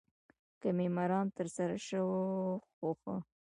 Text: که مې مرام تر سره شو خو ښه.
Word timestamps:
که 0.61 0.69
مې 0.77 0.87
مرام 0.97 1.27
تر 1.37 1.47
سره 1.55 1.75
شو 1.87 2.05
خو 2.75 2.89
ښه. 2.99 3.15